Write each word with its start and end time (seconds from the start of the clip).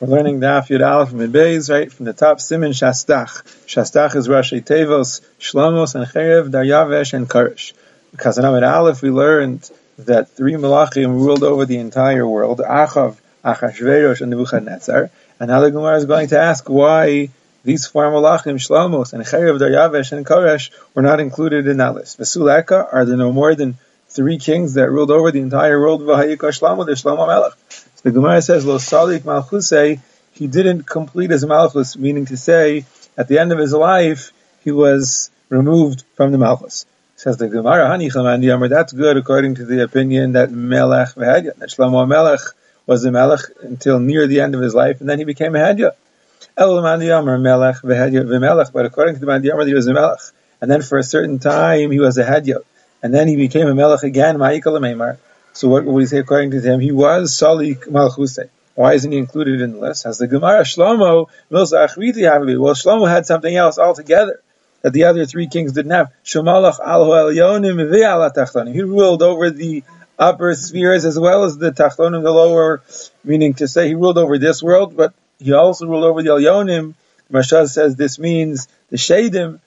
We're 0.00 0.16
learning 0.16 0.40
Daf 0.40 0.68
Yud 0.68 0.80
Aleph 0.80 1.10
from 1.10 1.18
Beis, 1.18 1.70
right 1.70 1.92
from 1.92 2.06
the 2.06 2.14
top. 2.14 2.40
Simin 2.40 2.72
Shastach. 2.72 3.42
Shastach 3.66 4.16
is 4.16 4.28
Rashi 4.28 4.64
Tevos, 4.64 5.20
Shlomos, 5.38 5.94
and 5.94 6.06
Cherev, 6.06 6.48
Daryavesh, 6.48 7.12
and 7.12 7.28
Koresh. 7.28 7.74
Because 8.10 8.38
in 8.38 8.46
Amid 8.46 8.62
Aleph 8.62 9.02
we 9.02 9.10
learned 9.10 9.70
that 9.98 10.30
three 10.30 10.54
Malachim 10.54 11.08
ruled 11.08 11.42
over 11.42 11.66
the 11.66 11.76
entire 11.76 12.26
world: 12.26 12.60
Achav, 12.60 13.18
Achashverosh, 13.44 14.22
and 14.22 14.30
Nebuchadnezzar. 14.30 15.10
And 15.38 15.50
now 15.50 15.60
the 15.60 15.70
Gemara 15.70 15.98
is 15.98 16.06
going 16.06 16.28
to 16.28 16.40
ask 16.40 16.66
why 16.66 17.28
these 17.64 17.86
four 17.86 18.10
Malachim, 18.10 18.54
Shlomos, 18.54 19.12
and 19.12 19.22
Cherev, 19.22 19.58
Daryavesh, 19.58 20.12
and 20.12 20.24
Karish, 20.24 20.70
were 20.94 21.02
not 21.02 21.20
included 21.20 21.68
in 21.68 21.76
that 21.76 21.94
list. 21.94 22.18
Vesuleka, 22.18 22.88
are 22.90 23.04
there 23.04 23.18
no 23.18 23.32
more 23.32 23.54
than 23.54 23.76
three 24.08 24.38
kings 24.38 24.74
that 24.74 24.90
ruled 24.90 25.10
over 25.10 25.30
the 25.30 25.40
entire 25.40 25.78
world? 25.78 26.00
Vahayika 26.00 26.38
Shlomo, 26.38 26.86
the 26.86 26.92
Shlomo 26.92 27.26
Melech. 27.26 27.52
The 28.02 28.12
Gemara 28.12 28.40
says, 28.40 28.64
Lo 28.64 28.78
Salik 28.78 29.20
Malchusei, 29.20 30.00
he 30.32 30.46
didn't 30.46 30.84
complete 30.84 31.30
his 31.30 31.44
Malchus, 31.44 31.98
meaning 31.98 32.24
to 32.26 32.36
say, 32.36 32.86
at 33.18 33.28
the 33.28 33.38
end 33.38 33.52
of 33.52 33.58
his 33.58 33.74
life, 33.74 34.32
he 34.64 34.72
was 34.72 35.30
removed 35.50 36.04
from 36.14 36.32
the 36.32 36.38
Malchus. 36.38 36.86
Says 37.16 37.36
the 37.36 37.48
Gemara, 37.48 37.90
Hani 37.90 38.10
Chamandi 38.10 38.68
that's 38.70 38.94
good 38.94 39.18
according 39.18 39.56
to 39.56 39.66
the 39.66 39.82
opinion 39.82 40.32
that 40.32 40.50
Melech 40.50 41.08
Vehedya, 41.08 41.56
that 41.56 41.68
Shlomo 41.68 42.08
Melech 42.08 42.40
was 42.86 43.02
the 43.02 43.12
Melech 43.12 43.40
until 43.62 43.98
near 43.98 44.26
the 44.26 44.40
end 44.40 44.54
of 44.54 44.62
his 44.62 44.74
life, 44.74 45.00
and 45.00 45.08
then 45.08 45.18
he 45.18 45.26
became 45.26 45.54
a 45.54 45.58
Hedya. 45.58 45.92
El 46.56 46.80
Mandi 46.80 47.10
Amar 47.10 47.36
Melech 47.36 47.76
Vehedya 47.82 48.24
V'Melech, 48.24 48.72
but 48.72 48.86
according 48.86 49.14
to 49.14 49.20
the 49.20 49.26
Mandi 49.26 49.50
he 49.66 49.74
was 49.74 49.86
a 49.86 49.92
Melech. 49.92 50.20
And 50.62 50.70
then 50.70 50.80
for 50.80 50.96
a 50.96 51.02
certain 51.02 51.38
time, 51.38 51.90
he 51.90 52.00
was 52.00 52.16
a 52.16 52.24
Hedya. 52.24 52.62
And 53.02 53.12
then 53.12 53.28
he 53.28 53.36
became 53.36 53.68
a 53.68 53.74
Melech 53.74 54.02
again, 54.02 54.38
Ma'ikal 54.38 54.80
Meimar. 54.80 55.18
So 55.52 55.68
what 55.68 55.84
will 55.84 55.94
we 55.94 56.06
say 56.06 56.18
according 56.18 56.52
to 56.52 56.60
him? 56.60 56.80
He 56.80 56.92
was 56.92 57.32
Salik 57.36 57.86
Malchuse. 57.88 58.48
Why 58.74 58.94
isn't 58.94 59.12
he 59.12 59.18
included 59.18 59.60
in 59.60 59.72
the 59.72 59.78
list? 59.78 60.04
Has 60.04 60.18
the 60.18 60.26
Gemara 60.26 60.62
Shlomo 60.62 61.28
Well, 61.50 61.66
Shlomo 61.66 63.08
had 63.08 63.26
something 63.26 63.54
else 63.54 63.78
altogether 63.78 64.40
that 64.82 64.92
the 64.92 65.04
other 65.04 65.26
three 65.26 65.48
kings 65.48 65.72
didn't 65.72 65.90
have. 65.90 66.12
Shemalach 66.24 66.78
al 66.80 67.06
Elyonim 67.06 67.76
ve'alat 67.90 68.34
tahtonim. 68.34 68.72
He 68.72 68.82
ruled 68.82 69.22
over 69.22 69.50
the 69.50 69.82
upper 70.18 70.54
spheres 70.54 71.04
as 71.04 71.18
well 71.18 71.44
as 71.44 71.58
the 71.58 71.72
Tachtonim, 71.72 72.22
the 72.22 72.30
lower, 72.30 72.82
meaning 73.24 73.54
to 73.54 73.66
say 73.66 73.88
he 73.88 73.94
ruled 73.94 74.18
over 74.18 74.38
this 74.38 74.62
world, 74.62 74.96
but 74.96 75.14
he 75.38 75.52
also 75.52 75.86
ruled 75.86 76.04
over 76.04 76.22
the 76.22 76.30
Elyonim. 76.30 76.94
Mashal 77.32 77.68
says 77.68 77.96
this 77.96 78.18
means 78.18 78.68
the 78.90 78.96
Shadim, 78.96 79.60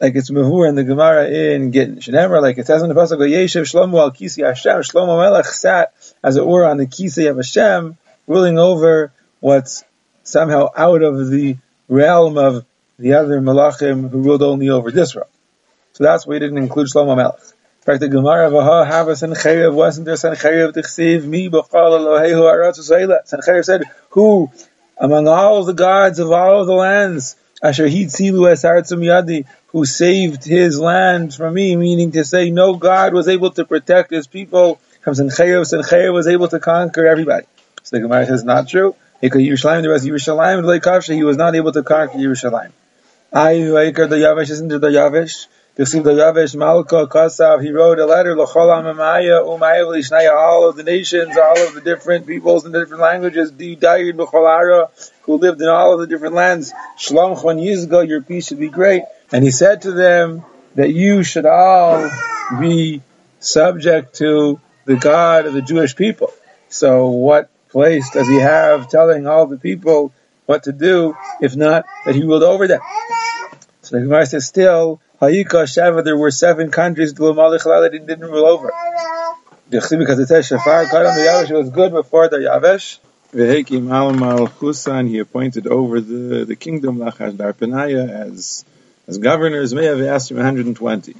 like 0.00 0.14
it's 0.14 0.30
Mehur 0.30 0.68
in 0.68 0.74
the 0.74 0.84
Gemara 0.84 1.28
in 1.28 1.70
Gittin. 1.70 1.96
Shnemer, 1.96 2.42
like 2.42 2.58
it 2.58 2.66
says 2.66 2.82
in 2.82 2.88
the 2.88 2.94
Pasuk, 2.94 3.18
Yeshiv 3.18 3.62
Shlomo 3.62 3.98
al 4.00 4.12
Kisi 4.12 4.44
Hashem. 4.44 4.80
Shlomo 4.80 5.22
Melech 5.22 5.46
sat, 5.46 5.92
as 6.22 6.36
it 6.36 6.46
were, 6.46 6.66
on 6.66 6.76
the 6.76 6.86
Kisi 6.86 7.30
of 7.30 7.36
Hashem, 7.36 7.96
ruling 8.26 8.58
over 8.58 9.12
what's 9.40 9.84
somehow 10.22 10.68
out 10.76 11.02
of 11.02 11.30
the 11.30 11.56
realm 11.88 12.36
of 12.36 12.66
the 12.98 13.14
other 13.14 13.40
Malachim 13.40 14.10
who 14.10 14.22
ruled 14.22 14.42
only 14.42 14.68
over 14.68 14.90
this 14.90 15.14
realm. 15.14 15.28
So 15.92 16.04
that's 16.04 16.26
why 16.26 16.34
he 16.34 16.40
didn't 16.40 16.58
include 16.58 16.88
Shlomo 16.88 17.16
Melech. 17.16 17.40
In 17.40 17.84
fact, 17.92 18.00
the 18.00 18.08
Gemara 18.08 18.48
of 18.48 18.54
Aha 18.54 18.84
Havas 18.84 19.22
and 19.22 19.34
Cherev 19.34 19.72
wasn't 19.72 20.06
there 20.06 20.16
Sancherev 20.16 20.72
Tichsiv 20.72 21.24
Mi 21.24 21.48
B'chal 21.48 21.70
Elohehu 21.70 22.42
Aratz 22.42 23.64
said, 23.64 23.82
who 24.10 24.50
among 24.98 25.28
all 25.28 25.62
the 25.64 25.72
gods 25.72 26.18
of 26.18 26.32
all 26.32 26.62
of 26.62 26.66
the 26.66 26.74
lands 26.74 27.36
Asher 27.62 27.88
Hitzilu 27.88 28.50
Es 28.50 28.64
Yadi, 28.64 29.46
who 29.68 29.84
saved 29.84 30.44
his 30.44 30.78
land 30.78 31.34
from 31.34 31.54
me, 31.54 31.76
meaning 31.76 32.12
to 32.12 32.24
say 32.24 32.50
no 32.50 32.76
God 32.76 33.14
was 33.14 33.28
able 33.28 33.50
to 33.52 33.64
protect 33.64 34.10
his 34.10 34.26
people 34.26 34.78
from 35.02 35.14
Sancherev 35.14 36.12
was 36.12 36.26
able 36.26 36.48
to 36.48 36.60
conquer 36.60 37.06
everybody. 37.06 37.46
So 37.82 37.96
the 37.96 38.02
Gemara 38.02 38.26
says 38.26 38.44
not 38.44 38.68
true. 38.68 38.96
He 39.20 39.30
could 39.30 39.40
Yerushalayim, 39.40 39.82
the 39.82 39.90
rest 39.90 40.04
of 40.04 40.12
Yerushalayim, 40.12 41.14
he 41.14 41.24
was 41.24 41.36
not 41.36 41.54
able 41.54 41.72
to 41.72 41.82
conquer 41.82 42.18
Yerushalayim. 42.18 42.72
Aikar 43.32 44.08
the 44.08 44.16
Yavesh 44.16 44.50
isn't 44.50 44.68
the 44.68 44.78
Yavesh. 45.76 45.94
Yosef 45.94 46.04
the 46.04 46.10
Yavesh 46.12 46.56
Malka 46.56 47.06
Kasav, 47.06 47.62
he 47.62 47.70
wrote 47.70 47.98
a 47.98 48.06
letter, 48.06 48.34
Lishnaya, 48.34 50.32
all 50.32 50.68
of 50.68 50.76
the 50.76 50.82
nations, 50.82 51.36
all 51.36 51.66
of 51.66 51.74
the 51.74 51.82
different 51.82 52.26
peoples 52.26 52.64
and 52.64 52.74
the 52.74 52.80
different 52.80 53.02
languages, 53.02 53.50
Di 53.50 53.76
Dayid 53.76 54.16
who 55.22 55.36
lived 55.36 55.60
in 55.60 55.68
all 55.68 55.92
of 55.92 56.00
the 56.00 56.06
different 56.06 56.34
lands. 56.34 56.72
Shalom 56.96 57.36
Chon 57.36 57.58
Yizgo, 57.58 58.08
your 58.08 58.22
peace 58.22 58.48
should 58.48 58.58
be 58.58 58.68
great. 58.68 59.02
And 59.32 59.44
he 59.44 59.50
said 59.50 59.82
to 59.82 59.92
them 59.92 60.44
that 60.76 60.94
you 60.94 61.22
should 61.22 61.46
all 61.46 62.10
be 62.58 63.02
subject 63.40 64.14
to 64.16 64.58
the 64.86 64.96
God 64.96 65.46
of 65.46 65.52
the 65.52 65.62
Jewish 65.62 65.94
people. 65.94 66.32
So 66.68 67.08
what 67.08 67.50
place 67.68 68.08
does 68.10 68.28
he 68.28 68.36
have 68.36 68.88
telling 68.88 69.26
all 69.26 69.46
the 69.46 69.58
people 69.58 70.14
what 70.46 70.62
to 70.64 70.72
do, 70.72 71.14
if 71.42 71.54
not 71.56 71.84
that 72.06 72.14
he 72.14 72.22
ruled 72.22 72.44
over 72.44 72.66
them? 72.66 72.80
So 73.82 73.96
the 73.96 74.02
Gemara 74.02 74.26
says 74.26 74.46
still, 74.46 75.00
Hayika 75.20 75.64
Sheva, 75.64 76.04
there 76.04 76.16
were 76.16 76.30
seven 76.30 76.70
countries 76.70 77.14
that 77.14 77.90
didn't 78.06 78.20
rule 78.20 78.44
over. 78.44 78.70
Because 79.70 80.18
it 80.18 80.26
says 80.28 80.48
Shafar 80.48 80.84
Kadam 80.86 81.16
Daryavesh 81.16 81.50
was 81.50 81.70
good 81.70 81.92
before 81.92 82.28
Daryavesh. 82.28 82.98
Vehekim 83.32 83.90
Al 83.90 84.48
Husan, 84.48 85.08
he 85.08 85.18
appointed 85.18 85.66
over 85.66 86.00
the, 86.00 86.44
the 86.44 86.54
kingdom 86.54 86.98
Lachash 86.98 87.32
Darpanaya 87.32 88.08
as 88.08 88.64
as 89.08 89.18
governors. 89.18 89.74
May 89.74 89.86
have 89.86 90.00
asked 90.00 90.30
him 90.30 90.36
120, 90.36 91.14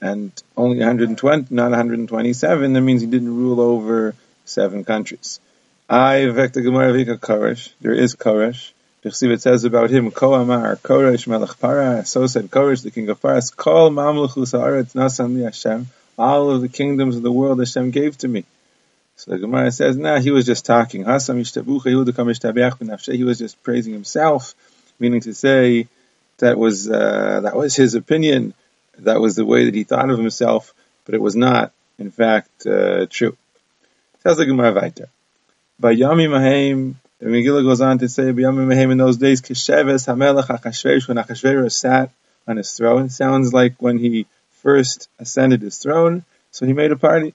and 0.00 0.30
only 0.56 0.78
120, 0.78 1.54
not 1.54 1.70
127. 1.70 2.72
That 2.72 2.80
means 2.80 3.00
he 3.00 3.06
didn't 3.06 3.34
rule 3.34 3.60
over 3.60 4.14
seven 4.44 4.84
countries. 4.84 5.40
I 5.88 6.28
vekta 6.30 6.62
Gemara. 6.62 6.92
There 7.80 7.92
is 7.92 8.14
Koresh. 8.14 8.72
It 9.06 9.42
says 9.42 9.64
about 9.64 9.90
him, 9.90 10.10
Ko 10.10 10.32
Amar, 10.32 10.76
Koresh 10.76 11.26
Melech 11.26 11.58
Para, 11.60 12.06
so 12.06 12.26
said 12.26 12.50
Koresh, 12.50 12.82
the 12.82 12.90
king 12.90 13.10
of 13.10 13.20
Paras, 13.20 13.50
Kol 13.50 13.90
Mamluchus 13.90 14.58
Haaretz 14.58 14.94
Nasan 14.94 15.36
Li 15.36 15.42
Hashem, 15.42 15.88
all 16.16 16.50
of 16.50 16.62
the 16.62 16.70
kingdoms 16.70 17.14
of 17.14 17.22
the 17.22 17.30
world 17.30 17.58
Hashem 17.58 17.90
gave 17.90 18.16
to 18.18 18.28
me. 18.28 18.46
So 19.16 19.32
the 19.32 19.38
Gemara 19.38 19.70
says, 19.72 19.98
nah, 19.98 20.20
he 20.20 20.30
was 20.30 20.46
just 20.46 20.64
talking. 20.64 21.04
Hasam 21.04 21.36
He 23.14 23.24
was 23.24 23.38
just 23.38 23.62
praising 23.62 23.92
himself, 23.92 24.54
meaning 24.98 25.20
to 25.20 25.34
say 25.34 25.86
that 26.38 26.56
was 26.56 26.90
uh, 26.90 27.40
that 27.42 27.56
was 27.56 27.76
his 27.76 27.94
opinion, 27.94 28.54
that 29.00 29.20
was 29.20 29.36
the 29.36 29.44
way 29.44 29.66
that 29.66 29.74
he 29.74 29.84
thought 29.84 30.08
of 30.08 30.18
himself, 30.18 30.72
but 31.04 31.14
it 31.14 31.20
was 31.20 31.36
not, 31.36 31.72
in 31.98 32.10
fact, 32.10 32.66
uh, 32.66 33.04
true. 33.10 33.36
Says 34.22 34.38
the 34.38 34.46
Gemara 34.46 34.72
weiter. 34.72 35.10
By 35.78 35.94
Yami 35.94 36.26
Mahem, 36.30 36.96
the 37.20 37.26
Megillah 37.26 37.62
goes 37.62 37.80
on 37.80 37.98
to 37.98 38.08
say, 38.08 38.24
B'yamim 38.24 38.90
in 38.90 38.98
those 38.98 39.16
days, 39.16 39.40
Kesheves 39.40 40.06
Hamelech 40.06 40.46
Achashverosh, 40.46 41.08
when 41.08 41.16
Achashverosh 41.16 41.72
sat 41.72 42.10
on 42.46 42.56
his 42.56 42.72
throne. 42.72 43.06
It 43.06 43.12
Sounds 43.12 43.52
like 43.52 43.74
when 43.80 43.98
he 43.98 44.26
first 44.62 45.08
ascended 45.18 45.62
his 45.62 45.78
throne, 45.78 46.24
so 46.50 46.66
he 46.66 46.72
made 46.72 46.92
a 46.92 46.96
party. 46.96 47.34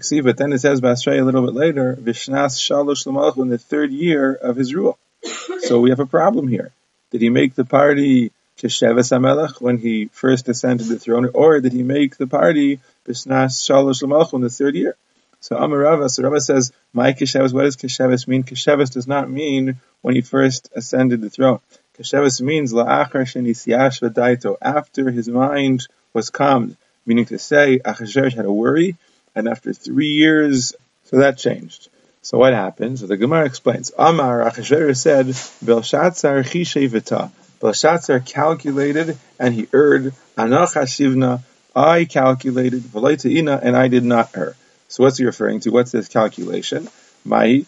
See, 0.00 0.20
but 0.20 0.36
then 0.36 0.52
it 0.52 0.60
says 0.60 0.80
Basrei 0.80 1.20
a 1.20 1.24
little 1.24 1.44
bit 1.44 1.54
later, 1.54 1.96
Vishnas 1.96 2.58
Shalosh 2.58 3.06
Lamalch, 3.06 3.38
in 3.38 3.48
the 3.48 3.58
third 3.58 3.90
year 3.90 4.34
of 4.34 4.56
his 4.56 4.74
rule. 4.74 4.98
So 5.60 5.80
we 5.80 5.90
have 5.90 6.00
a 6.00 6.06
problem 6.06 6.48
here. 6.48 6.72
Did 7.10 7.20
he 7.20 7.28
make 7.28 7.54
the 7.54 7.64
party 7.64 8.32
Kesheves 8.58 9.10
Hamelech 9.10 9.60
when 9.60 9.78
he 9.78 10.06
first 10.06 10.48
ascended 10.48 10.88
the 10.88 10.98
throne, 10.98 11.30
or 11.34 11.60
did 11.60 11.72
he 11.72 11.82
make 11.82 12.16
the 12.16 12.26
party 12.26 12.80
Vishnas 13.06 13.60
Shalosh 13.66 14.02
Lamalch 14.02 14.32
in 14.32 14.40
the 14.40 14.48
third 14.48 14.74
year? 14.74 14.96
So 15.40 15.56
Amarava, 15.56 16.10
so 16.10 16.22
Rava 16.22 16.40
says, 16.40 16.70
my 16.92 17.12
Kesheves, 17.12 17.54
what 17.54 17.62
does 17.62 17.76
Kesheves 17.76 18.28
mean? 18.28 18.44
Kesheves 18.44 18.92
does 18.92 19.06
not 19.06 19.30
mean 19.30 19.80
when 20.02 20.14
he 20.14 20.20
first 20.20 20.70
ascended 20.76 21.22
the 21.22 21.30
throne. 21.30 21.60
Kesheves 21.98 22.42
means 22.42 22.74
la'achar 22.74 23.24
shenisiyash 23.24 24.02
v'daito, 24.02 24.56
after 24.60 25.10
his 25.10 25.28
mind 25.28 25.86
was 26.12 26.28
calmed, 26.28 26.76
meaning 27.06 27.24
to 27.26 27.38
say, 27.38 27.78
Achashverosh 27.78 28.34
had 28.34 28.44
a 28.44 28.52
worry, 28.52 28.96
and 29.34 29.48
after 29.48 29.72
three 29.72 30.12
years, 30.12 30.74
so 31.04 31.16
that 31.18 31.38
changed. 31.38 31.88
So 32.20 32.36
what 32.36 32.52
happened? 32.52 32.98
So 32.98 33.06
the 33.06 33.16
Gemara 33.16 33.46
explains, 33.46 33.92
Amar 33.96 34.40
Achashverosh 34.40 34.98
said, 34.98 35.26
Belshazzar 35.66 36.42
chishevita. 36.42 37.30
Belshazzar 37.60 38.20
calculated, 38.20 39.16
and 39.38 39.54
he 39.54 39.66
erred, 39.72 40.12
Anach 40.36 40.74
hashivna, 40.74 41.40
I 41.74 42.04
calculated, 42.04 42.84
and 42.94 43.76
I 43.76 43.88
did 43.88 44.04
not 44.04 44.36
err. 44.36 44.54
So 44.90 45.04
what's 45.04 45.18
he 45.18 45.24
referring 45.24 45.60
to? 45.60 45.70
What's 45.70 45.92
this 45.92 46.08
calculation? 46.08 46.88
Mai. 47.24 47.64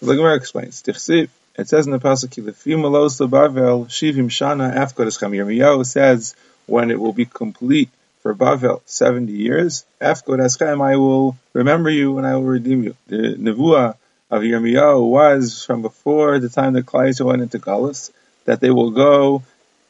So 0.00 0.06
the 0.06 0.16
Gemara 0.16 0.36
explains. 0.36 0.82
Tichsiv. 0.82 1.28
It 1.54 1.68
says 1.68 1.84
in 1.84 1.92
the 1.92 1.98
pasuk, 1.98 2.30
"Lefim 2.42 2.80
alos 2.80 3.20
Bavel 3.28 3.88
shivim 3.88 4.30
shana 4.30 4.74
afkodesh 4.74 5.20
Yirmiyahu 5.20 5.84
says 5.84 6.34
when 6.64 6.90
it 6.90 6.98
will 6.98 7.12
be 7.12 7.26
complete 7.26 7.90
for 8.22 8.34
Bavel 8.34 8.80
seventy 8.86 9.34
years. 9.34 9.84
Afkodesh 10.00 10.62
I 10.62 10.96
will 10.96 11.36
remember 11.52 11.90
you 11.90 12.16
and 12.16 12.26
I 12.26 12.36
will 12.36 12.44
redeem 12.44 12.84
you. 12.84 12.96
The 13.06 13.36
nevuah 13.36 13.96
of 14.30 14.40
Yirmiyahu 14.40 15.10
was 15.10 15.62
from 15.66 15.82
before 15.82 16.38
the 16.38 16.48
time 16.48 16.72
that 16.72 16.86
Klai 16.86 17.20
went 17.20 17.42
into 17.42 17.58
Galus 17.58 18.10
that 18.46 18.60
they 18.60 18.70
will 18.70 18.92
go 18.92 19.42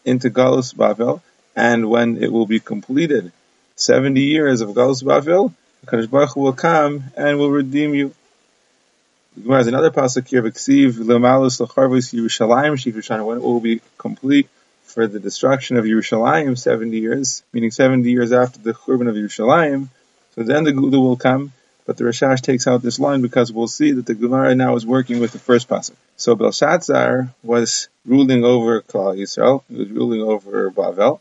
into 0.04 0.30
Galus 0.30 0.74
Bavel, 0.74 1.20
and 1.54 1.88
when 1.88 2.20
it 2.20 2.32
will 2.32 2.46
be 2.46 2.58
completed, 2.58 3.30
seventy 3.76 4.22
years 4.22 4.62
of 4.62 4.70
Galus 4.70 5.04
Bavel, 5.04 5.54
Kadosh 5.86 6.08
Baruch 6.08 6.36
will 6.36 6.52
come 6.52 7.04
and 7.16 7.38
will 7.38 7.50
redeem 7.50 7.92
you. 7.94 8.14
The 9.34 9.42
Gemara 9.42 9.58
has 9.58 9.66
another 9.66 9.90
pasuk 9.90 10.28
here, 10.28 10.42
"V'ksiv 10.42 10.92
lemalus 10.92 11.60
lecharvus 11.60 12.14
Yerushalayim 12.14 12.74
shivushan." 12.74 13.24
When 13.26 13.38
it 13.38 13.42
will 13.42 13.60
be 13.60 13.80
complete 13.98 14.48
for 14.84 15.08
the 15.08 15.18
destruction 15.18 15.76
of 15.76 15.84
Yerushalayim, 15.84 16.56
seventy 16.56 16.98
years, 16.98 17.42
meaning 17.52 17.72
seventy 17.72 18.12
years 18.12 18.30
after 18.30 18.60
the 18.60 18.74
churban 18.74 19.08
of 19.08 19.16
Yerushalayim. 19.16 19.88
So 20.36 20.44
then 20.44 20.62
the 20.62 20.72
Gula 20.72 21.00
will 21.00 21.16
come. 21.16 21.52
But 21.84 21.96
the 21.96 22.04
Rashash 22.04 22.42
takes 22.42 22.68
out 22.68 22.80
this 22.80 23.00
line 23.00 23.22
because 23.22 23.50
we'll 23.50 23.66
see 23.66 23.90
that 23.90 24.06
the 24.06 24.14
Gemara 24.14 24.54
now 24.54 24.76
is 24.76 24.86
working 24.86 25.18
with 25.18 25.32
the 25.32 25.40
first 25.40 25.68
pasuk. 25.68 25.96
So 26.16 26.36
Belshazzar 26.36 27.34
was 27.42 27.88
ruling 28.06 28.44
over 28.44 28.82
Klal 28.82 29.18
Yisrael, 29.18 29.64
he 29.68 29.78
was 29.78 29.88
ruling 29.88 30.22
over 30.22 30.70
Bavel, 30.70 31.18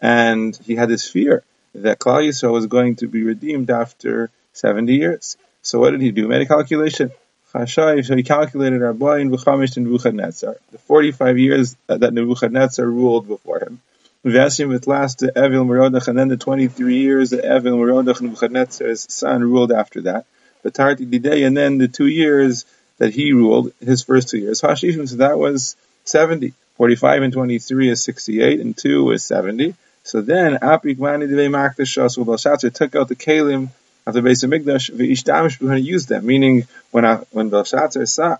and 0.00 0.58
he 0.64 0.76
had 0.76 0.88
this 0.88 1.06
fear 1.10 1.42
that 1.74 1.98
Klal 1.98 2.26
Yisrael 2.26 2.52
was 2.52 2.66
going 2.66 2.96
to 2.96 3.08
be 3.08 3.22
redeemed 3.22 3.70
after 3.70 4.30
70 4.52 4.94
years. 4.94 5.36
So 5.62 5.78
what 5.78 5.90
did 5.90 6.00
he 6.00 6.10
do? 6.10 6.22
He 6.22 6.28
made 6.28 6.42
a 6.42 6.46
calculation. 6.46 7.12
So 7.50 7.64
he 7.64 8.22
calculated 8.22 8.80
Rabbain 8.80 9.34
V'chamish 9.34 9.76
and 9.76 9.86
Nebuchadnezzar, 9.86 10.56
the 10.70 10.78
45 10.78 11.38
years 11.38 11.76
that 11.86 12.12
Nebuchadnezzar 12.12 12.84
ruled 12.84 13.26
before 13.26 13.60
him. 13.60 13.80
Vasim 14.24 14.68
with 14.68 14.86
last 14.86 15.20
the 15.20 15.28
Evil 15.28 15.64
Merodach, 15.64 16.08
and 16.08 16.18
then 16.18 16.28
the 16.28 16.36
23 16.36 16.98
years 16.98 17.30
that 17.30 17.44
Evil 17.44 17.78
Merodach 17.78 18.20
Nebuchadnezzar's 18.20 19.06
son 19.12 19.42
ruled 19.42 19.72
after 19.72 20.02
that. 20.02 20.26
But 20.62 20.74
Tarti 20.74 21.06
Didei, 21.06 21.46
and 21.46 21.56
then 21.56 21.78
the 21.78 21.88
two 21.88 22.06
years 22.06 22.66
that 22.98 23.14
he 23.14 23.32
ruled, 23.32 23.72
his 23.80 24.02
first 24.02 24.28
two 24.28 24.38
years. 24.38 24.60
Hashishim, 24.60 25.08
so 25.08 25.16
that 25.16 25.38
was 25.38 25.76
70. 26.04 26.52
45 26.76 27.22
and 27.22 27.32
23 27.32 27.88
is 27.90 28.02
68, 28.04 28.60
and 28.60 28.76
2 28.76 29.12
is 29.12 29.24
70. 29.24 29.74
So 30.08 30.22
then, 30.22 30.56
Apik 30.56 30.98
Mani 30.98 31.26
Devei 31.26 31.50
Makdashas, 31.50 32.16
Belshazzar 32.24 32.70
took 32.70 32.96
out 32.96 33.08
the 33.08 33.14
Kalim 33.14 33.68
of 34.06 34.14
the 34.14 34.22
base 34.22 34.42
of 34.42 34.48
Migdash, 34.48 34.90
V'ishtamish 34.90 35.58
to 35.58 35.78
use 35.78 36.06
them, 36.06 36.24
meaning 36.24 36.66
when, 36.92 37.04
when 37.30 37.50
Belshazzar 37.50 38.06
saw 38.06 38.38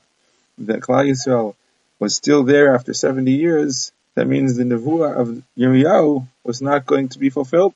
that 0.57 0.81
Klal 0.81 1.11
Yisrael 1.11 1.55
was 1.99 2.17
still 2.17 2.43
there 2.45 2.75
after 2.75 2.95
70 2.95 3.31
years, 3.33 3.93
that 4.15 4.27
means 4.27 4.57
the 4.57 4.65
nevuah 4.65 5.15
of 5.15 5.43
Yirmiyahu 5.59 6.27
was 6.43 6.63
not 6.63 6.87
going 6.87 7.11
to 7.11 7.19
be 7.19 7.29
fulfilled. 7.29 7.75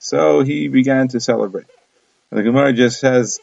So 0.00 0.42
he 0.42 0.68
began 0.68 1.08
to 1.08 1.18
celebrate. 1.18 1.64
And 2.30 2.40
the 2.40 2.42
Gemara 2.42 2.74
just 2.74 3.00
says, 3.00 3.40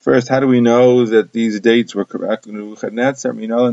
first, 0.00 0.28
how 0.28 0.40
do 0.40 0.48
we 0.48 0.60
know 0.60 1.06
that 1.06 1.32
these 1.32 1.60
dates 1.60 1.94
were 1.94 2.04
correct? 2.04 2.44
And. 2.44 2.76
How 2.76 2.90
do 2.90 3.36
we 3.38 3.46
know 3.46 3.72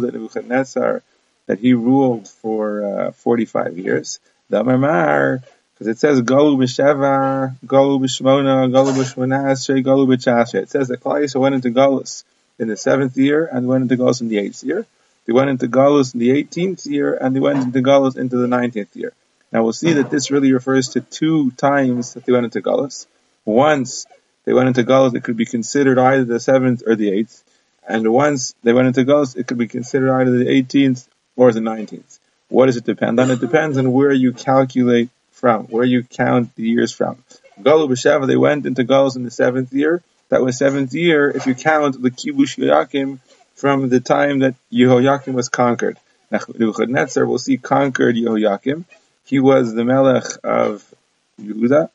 that 0.00 0.12
Nebuchadnezzar, 0.12 1.02
that 1.48 1.58
he 1.58 1.74
ruled 1.74 2.28
for 2.28 2.84
uh, 2.84 3.10
45 3.10 3.76
years? 3.76 4.20
Damar 4.48 5.42
because 5.78 5.86
it 5.86 5.98
says 5.98 6.20
Galu 6.22 6.56
b'Sheva, 6.56 7.54
Galu 7.64 8.00
b'Shmona, 8.00 8.72
Galu 8.72 10.06
b'Chashe. 10.06 10.54
It 10.54 10.70
says 10.70 10.88
that 10.88 11.00
Klal 11.00 11.40
went 11.40 11.54
into 11.54 11.70
Galus 11.70 12.24
in 12.58 12.66
the 12.66 12.76
seventh 12.76 13.16
year 13.16 13.48
and 13.50 13.68
went 13.68 13.82
into 13.82 13.96
Galus 13.96 14.20
in 14.20 14.28
the 14.28 14.38
eighth 14.38 14.64
year. 14.64 14.86
They 15.26 15.32
went 15.32 15.50
into 15.50 15.68
Galus 15.68 16.14
in 16.14 16.20
the 16.20 16.30
18th 16.30 16.86
year, 16.86 17.14
and 17.14 17.36
they 17.36 17.38
went 17.38 17.62
into 17.62 17.80
Galus 17.80 18.16
into 18.16 18.38
the 18.38 18.48
19th 18.48 18.96
year. 18.96 19.12
Now 19.52 19.62
we'll 19.62 19.72
see 19.72 19.92
that 19.92 20.10
this 20.10 20.30
really 20.30 20.52
refers 20.52 20.88
to 20.90 21.00
two 21.00 21.52
times 21.52 22.14
that 22.14 22.24
they 22.24 22.32
went 22.32 22.46
into 22.46 22.60
Galus. 22.60 23.06
Once 23.44 24.06
they 24.44 24.52
went 24.52 24.68
into 24.68 24.82
Galus, 24.82 25.14
it 25.14 25.22
could 25.22 25.36
be 25.36 25.46
considered 25.46 25.98
either 25.98 26.24
the 26.24 26.36
7th 26.38 26.82
or 26.86 26.96
the 26.96 27.10
8th. 27.10 27.42
And 27.86 28.12
once 28.12 28.54
they 28.64 28.72
went 28.72 28.88
into 28.88 29.04
Galus, 29.04 29.36
it 29.36 29.46
could 29.46 29.58
be 29.58 29.68
considered 29.68 30.12
either 30.12 30.38
the 30.38 30.46
18th 30.46 31.06
or 31.38 31.52
the 31.52 31.60
19th. 31.60 32.18
What 32.48 32.66
does 32.66 32.76
it 32.76 32.84
depend 32.84 33.18
on? 33.20 33.30
It 33.30 33.40
depends 33.40 33.78
on 33.78 33.92
where 33.92 34.12
you 34.12 34.32
calculate 34.32 35.08
from, 35.30 35.66
where 35.66 35.84
you 35.84 36.02
count 36.02 36.54
the 36.56 36.64
years 36.64 36.92
from. 36.92 37.22
Galu 37.62 37.88
b'Sheva, 37.88 38.26
they 38.26 38.36
went 38.36 38.66
into 38.66 38.84
Galus 38.84 39.16
in 39.16 39.22
the 39.22 39.30
seventh 39.30 39.72
year. 39.72 40.02
That 40.30 40.42
was 40.42 40.58
seventh 40.58 40.92
year 40.94 41.30
if 41.30 41.46
you 41.46 41.54
count 41.54 42.02
the 42.02 42.10
Kibush 42.10 42.58
Yakim 42.58 43.20
from 43.54 43.88
the 43.88 44.00
time 44.00 44.40
that 44.40 44.56
Yehoiakim 44.72 45.32
was 45.32 45.48
conquered. 45.48 45.96
Nebuchadnezzar, 46.30 47.24
we'll 47.24 47.38
see, 47.38 47.56
conquered 47.56 48.16
Yehoiakim. 48.16 48.84
He 49.24 49.38
was 49.38 49.74
the 49.74 49.84
Melech 49.84 50.26
of 50.42 50.84
Yehuda, 51.40 51.90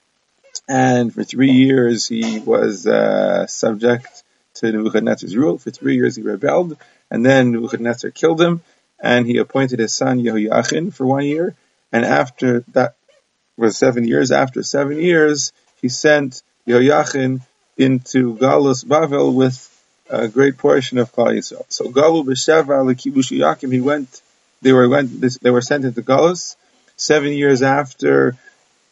and 0.70 1.14
for 1.14 1.24
three 1.24 1.52
years 1.52 2.08
he 2.08 2.40
was 2.40 2.88
uh, 2.88 3.46
subject 3.48 4.24
to 4.56 4.72
Nebuchadnezzar's 4.72 5.36
rule. 5.36 5.58
For 5.58 5.72
three 5.72 5.96
years 5.96 6.16
he 6.16 6.22
rebelled, 6.22 6.78
and 7.12 7.26
then 7.26 7.52
Nebuchadnezzar 7.52 8.12
killed 8.12 8.42
him, 8.42 8.62
and 9.04 9.28
he 9.28 9.38
appointed 9.38 9.80
his 9.80 9.94
son 9.94 10.20
Yehoiachin 10.20 10.94
for 10.94 11.06
one 11.06 11.26
year. 11.26 11.54
And 11.92 12.06
after 12.06 12.62
that 12.70 12.96
was 13.58 13.78
seven 13.78 14.08
years. 14.08 14.32
After 14.32 14.64
seven 14.64 14.98
years, 14.98 15.52
he 15.82 15.90
sent 15.90 16.42
Yehoiachin 16.66 17.42
into 17.78 18.36
Galus 18.38 18.86
Bavel 18.86 19.34
with 19.34 19.70
a 20.10 20.30
great 20.30 20.58
portion 20.58 20.98
of 20.98 21.12
Klal 21.12 21.38
Yisrael. 21.38 21.66
So 21.68 21.90
Galu 21.90 22.24
b'Sheva 22.24 22.84
leKibush 22.90 23.38
Yakim, 23.38 23.72
he 23.74 23.82
went. 23.82 24.22
They 24.62 24.72
were 24.72 24.88
went. 24.88 25.22
They 25.42 25.52
were 25.52 25.62
sent 25.62 25.84
into 25.84 26.02
Galus 26.02 26.56
seven 26.96 27.34
years 27.34 27.62
after 27.62 28.38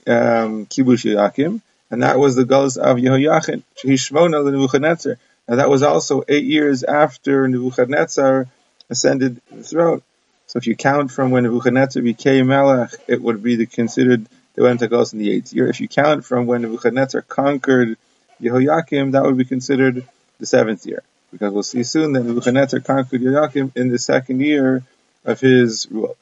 um, 0.05 0.65
Kibush 0.65 1.05
Yakim, 1.05 1.61
and 1.89 2.03
that 2.03 2.19
was 2.19 2.35
the 2.35 2.43
Galus 2.43 2.77
of 2.77 2.97
Yehoiachin. 2.97 3.63
Shehishmona 3.81 4.43
Nebuchadnezzar. 4.51 5.17
Now 5.47 5.55
that 5.55 5.69
was 5.69 5.83
also 5.83 6.23
eight 6.27 6.43
years 6.43 6.83
after 6.83 7.47
Nebuchadnezzar 7.47 8.47
ascended 8.91 9.41
the 9.49 9.63
throne. 9.63 10.03
So 10.47 10.57
if 10.57 10.67
you 10.67 10.75
count 10.75 11.11
from 11.11 11.31
when 11.31 11.43
Nebuchadnezzar 11.43 12.03
became 12.03 12.47
Melech, 12.47 12.91
it 13.07 13.21
would 13.21 13.41
be 13.41 13.55
the 13.55 13.65
considered 13.65 14.27
they 14.53 14.61
went 14.61 14.81
to 14.81 14.89
Galus 14.89 15.13
in 15.13 15.19
the 15.19 15.31
eighth 15.31 15.53
year. 15.53 15.67
If 15.67 15.79
you 15.79 15.87
count 15.87 16.25
from 16.25 16.45
when 16.45 16.61
Nebuchadnezzar 16.61 17.21
conquered 17.21 17.97
Yehoiakim, 18.41 19.13
that 19.13 19.23
would 19.23 19.37
be 19.37 19.45
considered 19.45 20.05
the 20.39 20.45
seventh 20.45 20.85
year. 20.85 21.03
Because 21.31 21.53
we'll 21.53 21.63
see 21.63 21.83
soon 21.83 22.11
that 22.13 22.23
Nebuchadnezzar 22.23 22.81
conquered 22.81 23.21
Yehoiakim 23.21 23.77
in 23.77 23.89
the 23.89 23.97
second 23.97 24.41
year 24.41 24.83
of 25.23 25.39
his 25.39 25.87
rule. 25.89 26.17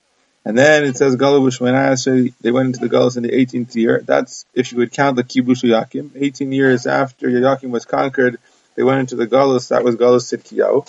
And 0.45 0.55
then 0.55 0.83
it 0.83 0.95
says 0.95 1.15
Galubush 1.15 1.59
Menashe, 1.59 2.33
they 2.39 2.51
went 2.51 2.67
into 2.67 2.79
the 2.79 2.95
Galus 2.95 3.17
in 3.17 3.23
the 3.23 3.29
18th 3.31 3.75
year. 3.75 4.01
That's 4.05 4.45
if 4.53 4.71
you 4.71 4.77
would 4.77 4.91
count 4.91 5.15
the 5.15 5.23
Kibush 5.23 5.63
Yakim. 5.63 6.11
18 6.15 6.51
years 6.51 6.85
after 6.85 7.27
Yehoiakim 7.27 7.71
was 7.71 7.85
conquered, 7.85 8.37
they 8.75 8.83
went 8.83 8.99
into 8.99 9.15
the 9.15 9.27
Galus. 9.27 9.69
That 9.69 9.83
was 9.83 9.95
Galus 9.95 10.31
Sidkiyahu. 10.31 10.87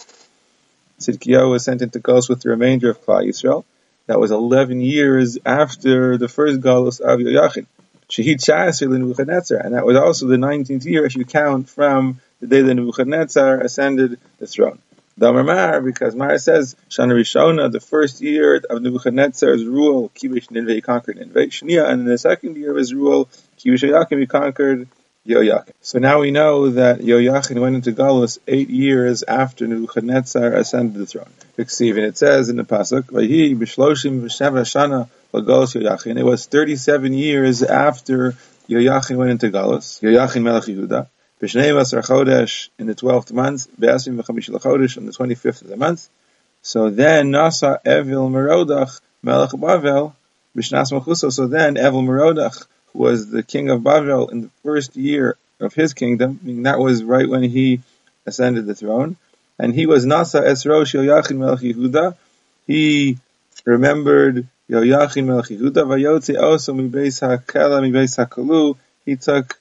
Sidkiyahu 1.01 1.51
was 1.51 1.65
sent 1.65 1.83
into 1.83 1.99
Galus 1.99 2.29
with 2.29 2.43
the 2.43 2.51
remainder 2.51 2.91
of 2.91 3.05
Klal 3.05 3.27
Yisrael. 3.27 3.65
That 4.07 4.21
was 4.21 4.31
11 4.31 4.81
years 4.81 5.39
after 5.47 6.19
the 6.19 6.29
first 6.29 6.61
Galus 6.61 7.01
of 7.01 7.21
Yehoiachin. 7.21 7.67
Shahid 8.11 8.45
Shasir 8.45 8.91
Nebuchadnezzar, 8.91 9.59
and 9.59 9.75
that 9.75 9.87
was 9.87 9.97
also 9.97 10.27
the 10.27 10.37
19th 10.37 10.85
year 10.85 11.07
if 11.07 11.17
you 11.17 11.25
count 11.25 11.69
from 11.69 12.21
the 12.41 12.47
day 12.47 12.61
that 12.63 12.75
Nebuchadnezzar 12.75 13.61
ascended 13.61 14.19
the 14.39 14.47
throne. 14.47 14.81
Damar 15.19 15.81
because 15.81 16.15
Mar 16.15 16.39
says 16.39 16.77
Shana 16.89 17.13
Rishona, 17.13 17.71
the 17.71 17.81
first 17.81 18.21
year 18.21 18.57
of 18.57 18.83
Nebuchadnezzar's 18.83 19.65
rule, 19.65 20.11
Kibush 20.15 20.49
Ninveh 20.49 20.83
conquered 20.83 21.19
Ninveh. 21.19 21.49
Shania, 21.49 21.89
and 21.89 22.01
in 22.01 22.07
the 22.07 22.19
second 22.19 22.57
year 22.57 22.73
of 22.73 22.77
his 22.77 22.93
rule, 22.95 23.29
Kibush 23.59 23.83
Yakim 23.83 24.19
he 24.19 24.27
conquered 24.27 24.89
Yehoiakim. 25.27 25.73
So 25.83 25.99
now 25.99 26.21
we 26.21 26.31
know 26.31 26.71
that 26.71 27.01
Yehoiakim 27.01 27.61
went 27.61 27.77
into 27.77 27.93
Galus 27.93 28.39
eight 28.49 28.71
years 28.71 29.23
after 29.23 29.67
Nebuchadnezzar 29.67 30.55
ascended 30.55 30.99
the 31.01 31.07
throne. 31.07 31.31
And 31.59 31.99
it 31.99 32.17
says 32.17 32.49
in 32.49 32.57
the 32.57 32.65
pasuk, 32.65 33.03
"Vayi 33.03 33.55
b'shloshim 33.55 34.23
v'sheva 34.23 34.63
shana 34.63 35.09
l'Galus 35.33 35.75
Yehoiakim." 35.75 36.19
It 36.19 36.25
was 36.25 36.47
thirty-seven 36.47 37.13
years 37.13 37.63
after 37.63 38.35
Yehoiakim 38.69 39.17
went 39.17 39.31
into 39.31 39.51
Galus. 39.51 40.01
Yehoiakim 40.01 40.43
Melech 40.43 40.65
Yehuda. 40.65 41.07
B'shnei 41.43 41.73
Masar 41.75 42.03
Chodesh 42.03 42.71
in 42.79 42.87
the 42.87 42.95
twelfth 42.95 43.31
month, 43.31 43.69
Be'asim 43.79 44.17
v'chamish 44.17 44.49
Chodesh 44.49 44.97
on 44.97 45.05
the 45.05 45.13
twenty-fifth 45.13 45.61
of 45.61 45.69
the 45.69 45.77
month. 45.77 46.09
So 46.63 46.89
then 46.89 47.31
Nasa 47.31 47.79
Evil 47.87 48.31
Merodach 48.31 49.01
Melech 49.23 49.51
Bavel 49.51 50.15
B'shnas 50.57 50.93
Machuso. 50.99 51.31
So 51.31 51.47
then 51.47 51.77
Evil 51.77 52.03
Merodach, 52.03 52.67
who 52.93 52.99
was 53.01 53.31
the 53.31 53.43
king 53.43 53.71
of 53.71 53.83
Bavel 53.83 54.31
in 54.31 54.43
the 54.43 54.51
first 54.63 54.97
year 54.97 55.37
of 55.61 55.75
his 55.75 55.95
kingdom, 55.95 56.41
meaning 56.43 56.63
that 56.65 56.79
was 56.79 57.05
right 57.05 57.29
when 57.29 57.43
he 57.43 57.81
ascended 58.27 58.67
the 58.67 58.75
throne, 58.75 59.17
and 59.59 59.75
he 59.75 59.87
was 59.87 60.07
Nasa 60.07 60.43
Esrosh 60.43 60.95
Yoyachin 60.95 61.37
Melech 61.37 61.61
Yehuda. 61.61 62.17
He 62.67 63.19
remembered 63.65 64.47
Yoyachin 64.71 65.27
Melech 65.27 65.47
Yehuda. 65.47 65.85
Vayotzi 65.87 66.41
also 66.41 66.73
mi 66.73 66.89
beis 66.89 67.21
hakela 67.21 67.83
mi 67.83 67.91
beis 67.91 68.17
hakalu. 68.17 68.77
He 69.05 69.17
took 69.17 69.59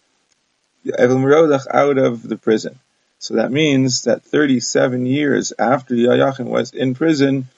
Evil 0.85 1.17
Merodach 1.17 1.67
out 1.69 1.97
of 1.97 2.23
the 2.23 2.37
prison. 2.37 2.79
So 3.19 3.35
that 3.35 3.51
means 3.51 4.03
that 4.03 4.23
37 4.23 5.05
years 5.05 5.51
after 5.59 5.93
Yoyachin 5.93 6.45
was 6.45 6.71
in 6.71 6.95
prison, 6.95 7.49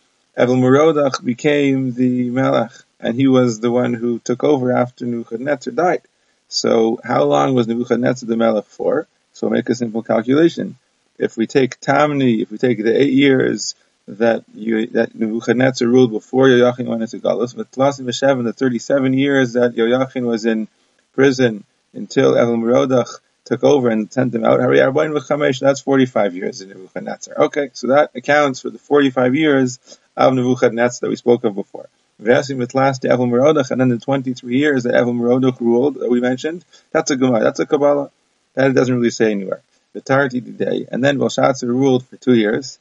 Evil 0.41 0.55
Merodach 0.55 1.23
became 1.23 1.93
the 1.93 2.29
Melech, 2.31 2.71
and 3.01 3.15
he 3.15 3.27
was 3.27 3.59
the 3.59 3.71
one 3.71 3.93
who 3.93 4.19
took 4.19 4.43
over 4.43 4.71
after 4.71 5.05
Nebuchadnezzar 5.05 5.73
died. 5.73 6.01
So 6.47 6.99
how 7.03 7.23
long 7.23 7.55
was 7.55 7.67
Nebuchadnezzar 7.67 8.27
the 8.27 8.37
Melech 8.37 8.65
for? 8.65 9.07
So 9.33 9.49
make 9.49 9.69
a 9.69 9.75
simple 9.75 10.03
calculation. 10.03 10.77
If 11.17 11.37
we 11.37 11.47
take 11.47 11.79
Tamni, 11.79 12.41
if 12.41 12.51
we 12.51 12.57
take 12.57 12.83
the 12.83 12.99
eight 12.99 13.13
years 13.13 13.75
that 14.07 14.43
you, 14.53 14.87
that 14.87 15.15
Nebuchadnezzar 15.15 15.87
ruled 15.87 16.11
before 16.11 16.47
Yoyachin 16.47 16.87
went 16.87 17.03
into 17.03 17.19
Galus, 17.19 17.55
but 17.55 17.71
plus 17.71 17.97
the 17.97 18.53
37 18.55 19.13
years 19.13 19.53
that 19.53 19.75
Yoyachin 19.75 20.25
was 20.25 20.45
in 20.45 20.67
prison 21.13 21.63
until 21.93 22.37
El 22.37 22.55
Merodach 22.57 23.19
took 23.45 23.63
over 23.63 23.89
and 23.89 24.11
sent 24.11 24.35
him 24.35 24.43
out. 24.45 24.59
That's 24.59 25.81
45 25.81 26.35
years 26.35 26.61
in 26.61 26.69
Nebuchadnezzar. 26.69 27.35
Okay, 27.37 27.69
so 27.73 27.87
that 27.87 28.11
accounts 28.15 28.61
for 28.61 28.69
the 28.69 28.79
45 28.79 29.35
years 29.35 29.79
of 30.17 30.33
Nebuchadnezzar 30.33 30.99
that 31.01 31.09
we 31.09 31.15
spoke 31.15 31.43
of 31.43 31.55
before. 31.55 31.87
Vesim 32.21 32.73
last 32.75 33.03
Evil 33.03 33.25
Merodach, 33.25 33.71
and 33.71 33.81
then 33.81 33.89
the 33.89 33.97
23 33.97 34.57
years 34.57 34.83
that 34.83 34.95
Evil 34.95 35.13
Merodach 35.13 35.59
ruled 35.59 35.95
that 35.95 36.09
we 36.09 36.21
mentioned, 36.21 36.63
that's 36.91 37.11
a 37.11 37.15
Gemara, 37.15 37.43
that's 37.43 37.59
a 37.59 37.65
Kabbalah. 37.65 38.11
That 38.53 38.71
it 38.71 38.73
doesn't 38.73 38.93
really 38.93 39.09
say 39.09 39.31
anywhere. 39.31 39.61
The 39.93 40.01
Tarti 40.01 40.41
today, 40.41 40.87
and 40.91 41.03
then 41.03 41.17
Belshazzar 41.17 41.67
ruled 41.67 42.05
for 42.05 42.17
two 42.17 42.33
years. 42.33 42.79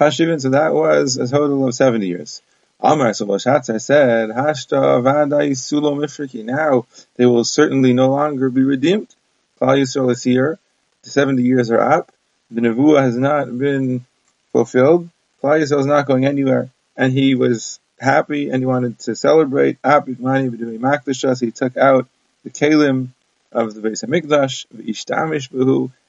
Hashivin, 0.00 0.40
so 0.40 0.50
that 0.50 0.74
was 0.74 1.16
a 1.16 1.28
total 1.28 1.66
of 1.66 1.74
70 1.74 2.06
years. 2.06 2.42
Amar, 2.80 3.14
so 3.14 3.26
Belshazzar 3.26 3.78
said, 3.78 4.30
Hashta 4.30 5.00
Vadai 5.02 5.52
Sulo 5.52 5.96
Mifriki, 5.96 6.44
now 6.44 6.86
they 7.16 7.26
will 7.26 7.44
certainly 7.44 7.92
no 7.92 8.10
longer 8.10 8.50
be 8.50 8.64
redeemed. 8.64 9.14
Klal 9.60 9.78
Yisrael 9.80 10.10
is 10.10 10.24
here, 10.24 10.58
the 11.04 11.10
70 11.10 11.42
years 11.42 11.70
are 11.70 11.80
up, 11.80 12.10
the 12.50 12.60
Nevuah 12.60 13.02
has 13.02 13.16
not 13.16 13.56
been 13.56 14.04
fulfilled, 14.50 15.08
Klal 15.42 15.60
Yisrael 15.60 15.80
is 15.80 15.86
not 15.86 16.06
going 16.06 16.24
anywhere, 16.24 16.70
and 16.96 17.12
he 17.12 17.36
was 17.36 17.78
happy 18.02 18.50
and 18.50 18.60
he 18.60 18.66
wanted 18.66 18.98
to 19.00 19.14
celebrate. 19.14 19.78
He 19.82 21.50
took 21.50 21.76
out 21.76 22.06
the 22.44 22.50
kalim 22.50 23.08
of 23.52 23.74
the 23.74 23.80
Beis 23.80 24.04
Hamikdash, 24.04 24.66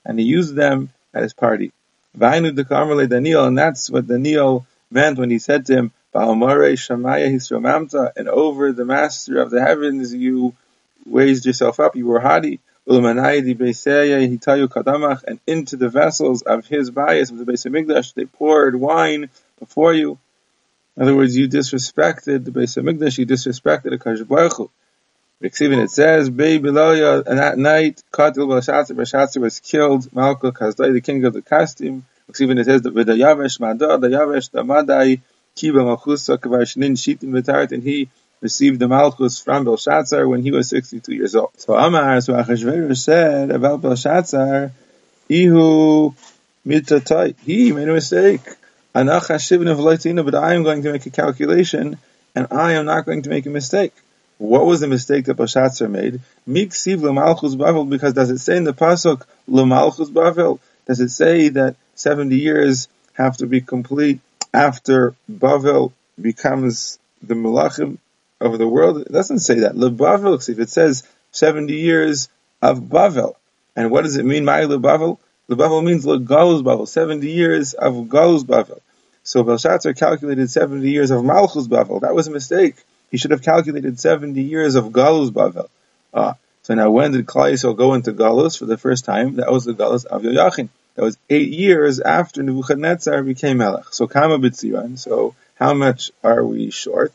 and 0.05 0.19
he 0.19 0.25
used 0.25 0.55
them 0.55 0.89
at 1.13 1.23
his 1.23 1.33
party. 1.33 1.71
Daniel, 2.17 3.45
and 3.45 3.57
that's 3.57 3.89
what 3.89 4.07
Daniel 4.07 4.65
meant 4.91 5.17
when 5.17 5.29
he 5.29 5.39
said 5.39 5.65
to 5.65 5.73
him, 5.73 5.91
and 6.15 6.31
over 8.29 8.71
the 8.71 8.85
master 8.85 9.39
of 9.39 9.49
the 9.49 9.61
heavens 9.61 10.13
you 10.13 10.53
raised 11.05 11.45
yourself 11.45 11.79
up, 11.79 11.95
you 11.95 12.05
were 12.05 12.19
haughty. 12.19 12.59
And 12.85 12.99
into 15.47 15.77
the 15.77 15.89
vessels 15.89 16.41
of 16.43 16.67
his 16.67 16.91
bias 16.91 17.31
of 17.31 17.37
the 17.37 17.45
Beis 17.45 17.65
Hamikdash, 17.65 18.13
they 18.13 18.25
poured 18.25 18.75
wine 18.75 19.29
before 19.57 19.93
you. 19.93 20.19
In 20.95 21.03
other 21.03 21.15
words, 21.15 21.35
you 21.35 21.47
disrespected 21.49 22.45
the 22.45 22.51
Beis 22.51 22.77
Hamikdash, 22.77 23.17
you 23.17 23.25
disrespected 23.25 23.89
the 23.89 23.97
Kadosh 23.97 24.27
Baruch 24.27 24.57
Hu. 24.57 24.69
It 25.41 25.55
says, 25.89 26.29
Bei 26.29 26.59
Beloya, 26.59 27.25
and 27.25 27.39
that 27.39 27.57
night, 27.57 28.01
Katil 28.13 28.47
Belshazzar, 28.47 28.95
Belshazzar 28.95 29.41
was 29.41 29.59
killed, 29.59 30.13
Malka 30.13 30.51
Kazdai, 30.51 30.93
the 30.93 31.01
king 31.01 31.25
of 31.25 31.33
the 31.33 31.41
Kasdim. 31.41 32.03
It 32.29 32.35
says 32.35 32.81
the 32.81 32.91
Yavesh 32.91 33.59
Madar, 33.59 33.97
the 33.97 34.07
Yavesh, 34.07 34.51
the 34.51 34.63
Madai, 34.63 35.21
Kiba 35.57 35.83
Malchusa, 35.83 36.37
Kavashnin, 36.37 36.95
Shitim 36.95 37.31
Betart, 37.31 37.71
and 37.73 37.83
he 37.83 38.07
received 38.39 38.79
the 38.79 38.87
Malchus 38.87 39.39
from 39.39 39.65
Belshazzar 39.65 40.25
when 40.27 40.43
he 40.43 40.51
was 40.51 40.69
62 40.69 41.13
years 41.13 41.35
old. 41.35 41.51
So 41.57 41.75
Amar, 41.75 42.21
so 42.21 42.33
Achashverosh 42.33 42.97
said 42.97 43.51
about 43.51 43.81
Belshazzar, 43.81 44.71
Ihu 45.29 46.13
Mitatai, 46.65 47.35
he 47.39 47.73
made 47.73 47.89
a 47.89 47.93
mistake 47.93 48.47
but 48.93 50.35
I 50.35 50.53
am 50.53 50.63
going 50.63 50.83
to 50.83 50.91
make 50.91 51.05
a 51.05 51.09
calculation, 51.09 51.97
and 52.35 52.47
I 52.51 52.73
am 52.73 52.85
not 52.85 53.05
going 53.05 53.23
to 53.23 53.29
make 53.29 53.45
a 53.45 53.49
mistake. 53.49 53.93
What 54.37 54.65
was 54.65 54.79
the 54.79 54.87
mistake 54.87 55.25
that 55.25 55.35
Belshazzar 55.35 55.87
made? 55.87 56.21
Miksiv 56.47 57.01
l'malchus 57.01 57.55
bavel, 57.55 57.89
because 57.89 58.13
does 58.13 58.29
it 58.29 58.39
say 58.39 58.57
in 58.57 58.63
the 58.63 58.73
pasuk 58.73 59.23
l'malchus 59.47 60.11
bavel? 60.11 60.59
Does 60.85 60.99
it 60.99 61.09
say 61.09 61.49
that 61.49 61.75
70 61.95 62.35
years 62.35 62.87
have 63.13 63.37
to 63.37 63.47
be 63.47 63.61
complete 63.61 64.19
after 64.53 65.15
Bavel 65.31 65.93
becomes 66.19 66.99
the 67.21 67.35
malachim 67.35 67.97
of 68.41 68.57
the 68.57 68.67
world? 68.67 69.01
It 69.01 69.11
doesn't 69.11 69.39
say 69.39 69.59
that. 69.61 69.77
L'bavel, 69.77 70.35
if 70.35 70.59
it 70.59 70.69
says 70.69 71.03
70 71.31 71.73
years 71.73 72.29
of 72.61 72.81
Bavel, 72.81 73.35
and 73.75 73.89
what 73.89 74.03
does 74.03 74.17
it 74.17 74.25
mean, 74.25 74.45
my 74.45 74.63
l'bavel? 74.65 75.19
The 75.47 75.55
Bavel 75.55 75.83
means 75.83 76.05
Galus 76.05 76.63
Bavel, 76.63 76.87
70 76.87 77.29
years 77.29 77.73
of 77.73 77.93
Galus 78.07 78.43
Bavel. 78.43 78.79
So 79.23 79.43
Belshazzar 79.43 79.93
calculated 79.93 80.49
70 80.49 80.89
years 80.89 81.11
of 81.11 81.23
Malchus 81.23 81.67
Bavel. 81.67 82.01
That 82.01 82.15
was 82.15 82.27
a 82.27 82.31
mistake. 82.31 82.75
He 83.11 83.17
should 83.17 83.31
have 83.31 83.41
calculated 83.41 83.99
70 83.99 84.41
years 84.41 84.75
of 84.75 84.85
Galus 84.85 85.31
Bavel. 85.31 85.67
Ah, 86.13 86.35
so 86.61 86.75
now 86.75 86.91
when 86.91 87.11
did 87.11 87.25
Klal 87.25 87.51
Yisrael 87.51 87.75
go 87.75 87.93
into 87.93 88.13
Galus 88.13 88.57
for 88.57 88.65
the 88.65 88.77
first 88.77 89.03
time? 89.03 89.35
That 89.35 89.51
was 89.51 89.65
the 89.65 89.73
Galus 89.73 90.05
of 90.05 90.21
Yoyachin. 90.21 90.69
That 90.95 91.03
was 91.03 91.17
eight 91.29 91.49
years 91.49 91.99
after 91.99 92.41
Nebuchadnezzar 92.41 93.23
became 93.23 93.57
Melech. 93.57 93.93
So 93.93 94.07
Kama 94.07 94.37
B'tzion. 94.39 94.97
So 94.97 95.35
how 95.55 95.73
much 95.73 96.11
are 96.23 96.43
we 96.43 96.71
short? 96.71 97.11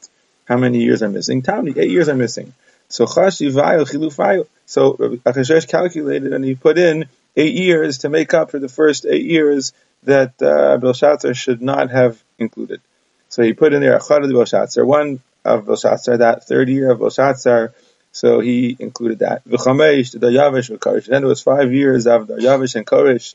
How 0.47 0.57
many 0.57 0.83
years 0.83 1.03
are 1.03 1.09
missing? 1.09 1.43
Tamni, 1.43 1.77
eight 1.79 1.91
years 1.91 2.09
are 2.09 2.15
missing. 2.15 2.53
So 2.89 3.07
Chashi 3.07 3.53
Vayo 3.53 3.89
Chilufayo. 3.89 4.47
So 4.67 4.95
Achashverosh 4.95 5.69
calculated 5.69 6.33
and 6.33 6.45
he 6.45 6.55
put 6.55 6.77
in 6.77 7.07
eight 7.39 7.55
years 7.55 7.99
to 7.99 8.09
make 8.09 8.35
up 8.35 8.51
for 8.51 8.59
the 8.59 8.69
first 8.69 9.07
eight 9.07 9.25
years 9.25 9.73
that 10.03 10.41
uh, 10.43 10.77
Belshazzar 10.79 11.35
should 11.35 11.63
not 11.63 11.91
have 11.91 12.23
included. 12.39 12.81
So 13.29 13.43
he 13.43 13.53
put 13.53 13.73
in 13.73 13.81
there 13.81 13.99
Achad 13.99 14.25
of 14.25 14.31
Belshazzar, 14.31 14.85
one 14.85 15.21
of 15.45 15.67
Belshazzar, 15.67 16.19
that 16.19 16.47
third 16.47 16.69
year 16.69 16.91
of 16.91 16.99
Belshazzar, 16.99 17.73
so 18.13 18.41
he 18.41 18.77
included 18.79 19.21
that. 19.21 19.47
V'chamesh, 19.47 20.17
Daryavish, 20.17 20.77
Koresh. 20.79 21.07
Then 21.07 21.23
it 21.23 21.27
was 21.27 21.43
five 21.43 21.73
years 21.73 22.07
of 22.07 22.27
Daryavish 22.27 22.75
and 22.75 22.87
Koresh. 22.87 23.35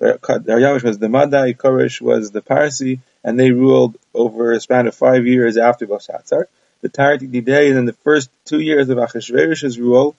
Daryavish 0.00 0.84
was 0.84 0.98
the 0.98 1.08
Madai, 1.08 1.54
Koresh 1.54 2.00
was 2.00 2.30
the 2.30 2.42
Parsi, 2.42 3.00
and 3.24 3.38
they 3.38 3.50
ruled 3.50 3.96
over 4.14 4.52
a 4.52 4.60
span 4.60 4.86
of 4.86 4.94
five 4.94 5.26
years 5.26 5.56
after 5.56 5.86
Belshazzar. 5.86 6.48
The 6.82 6.88
Day, 6.88 7.68
and 7.68 7.76
then 7.76 7.84
the 7.84 7.92
first 8.04 8.30
two 8.46 8.60
years 8.60 8.88
of 8.88 8.96
Achashverosh's 8.96 9.78
rule, 9.78 10.16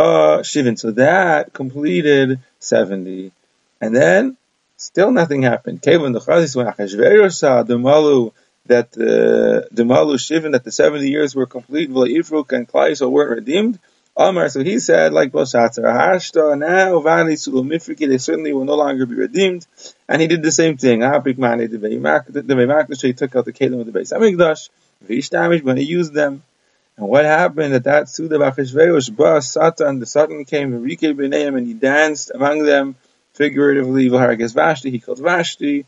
Shivin. 0.00 0.78
So 0.78 0.92
that 0.92 1.52
completed 1.52 2.40
70. 2.58 3.32
And 3.80 3.94
then, 3.94 4.36
still 4.76 5.10
nothing 5.10 5.42
happened. 5.42 5.82
Kevin 5.82 6.12
the 6.12 6.20
Chazis, 6.20 6.56
when 6.56 6.66
Achashverosh 6.66 7.34
saw 7.34 7.62
the 7.62 7.78
Malu, 7.78 8.32
that 8.66 8.96
uh, 8.96 9.68
the 9.72 9.84
Malu 9.84 10.16
Shivin, 10.16 10.52
that 10.52 10.64
the 10.64 10.72
70 10.72 11.08
years 11.08 11.34
were 11.34 11.46
complete, 11.46 11.90
Ifruk 11.90 12.52
and 12.52 12.68
Klaiso 12.68 13.10
weren't 13.10 13.30
redeemed, 13.30 13.78
Amar, 14.14 14.50
so 14.50 14.62
he 14.62 14.78
said, 14.78 15.14
like 15.14 15.32
Belshazzar, 15.32 15.84
Hashta, 15.84 16.58
now, 16.58 17.00
Vani, 17.00 17.32
Sulumifriki, 17.32 18.06
they 18.06 18.18
certainly 18.18 18.52
will 18.52 18.66
no 18.66 18.74
longer 18.74 19.06
be 19.06 19.14
redeemed. 19.14 19.66
And 20.06 20.20
he 20.20 20.28
did 20.28 20.42
the 20.42 20.52
same 20.52 20.76
thing. 20.76 21.00
Apik 21.00 21.38
Mani, 21.38 21.66
the 21.66 21.78
Veimakdash, 21.78 23.02
he 23.02 23.14
took 23.14 23.34
out 23.34 23.46
the 23.46 23.54
Kalim 23.54 23.80
of 23.80 23.90
the 23.90 23.98
Beis 23.98 24.12
Hamikdash, 24.12 24.68
Vishtamish, 25.08 25.64
but 25.64 25.78
he 25.78 25.84
used 25.84 26.12
them. 26.12 26.42
And 26.96 27.08
what 27.08 27.24
happened 27.24 27.72
at 27.74 27.84
that 27.84 28.08
Suda 28.08 28.36
Bachashverosh, 28.38 29.16
Ba 29.16 29.40
Satan, 29.40 29.98
the 29.98 30.06
Satan 30.06 30.44
came, 30.44 30.82
Rike 30.84 31.14
B'neim, 31.16 31.56
and 31.56 31.66
he 31.66 31.72
danced 31.72 32.30
among 32.34 32.64
them, 32.64 32.96
figuratively, 33.32 34.10
V'haragas 34.10 34.52
Vashti, 34.54 34.90
he 34.90 34.98
killed 34.98 35.18
Vashti. 35.18 35.86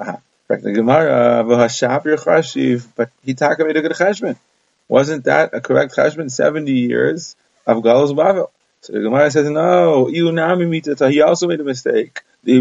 Aha. 0.00 0.18
The 0.48 0.72
Gemara, 0.72 1.42
but 1.44 1.70
he 3.22 3.34
takamed 3.34 3.76
a 3.76 3.80
good 3.80 3.92
cheshbon. 3.92 4.36
Wasn't 4.88 5.24
that 5.24 5.54
a 5.54 5.60
correct 5.60 5.94
cheshbon? 5.96 6.30
70 6.30 6.70
years 6.70 7.34
of 7.66 7.82
Galus 7.82 8.12
Bavel. 8.14 8.50
So 8.82 8.92
the 8.92 9.00
Gemara 9.00 9.30
says, 9.30 9.48
no, 9.48 10.06
he 10.06 11.22
also 11.22 11.48
made 11.48 11.60
a 11.60 11.64
mistake. 11.64 12.22
The 12.44 12.60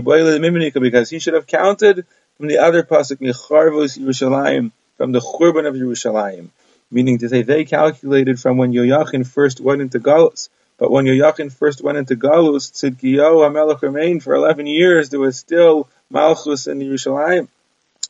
because 0.79 1.10
he 1.10 1.20
should 1.20 1.34
have 1.34 1.46
counted 1.46 2.05
from 2.38 2.48
the 2.48 2.60
other 2.60 2.84
pasuk, 2.84 3.17
Mecharvos 3.17 3.98
Yerushalayim, 3.98 4.72
from 4.98 5.12
the 5.12 5.20
Churban 5.20 5.67
of 5.67 5.75
Yerushalayim 5.75 6.50
meaning 6.93 7.17
to 7.17 7.29
say 7.29 7.41
they 7.41 7.65
calculated 7.65 8.39
from 8.39 8.57
when 8.57 8.71
Yoyachin 8.71 9.25
first 9.25 9.59
went 9.59 9.81
into 9.81 10.00
Galus. 10.00 10.50
But 10.77 10.91
when 10.91 11.05
Yoyachin 11.05 11.51
first 11.51 11.81
went 11.81 11.97
into 11.97 12.15
Galus, 12.15 12.71
Tzidkiyahu 12.71 13.41
HaMelech 13.47 13.81
remained 13.81 14.23
for 14.23 14.33
11 14.33 14.67
years. 14.67 15.09
There 15.09 15.19
was 15.19 15.38
still 15.38 15.88
Malchus 16.09 16.67
in 16.67 16.79
Yerushalayim. 16.79 17.47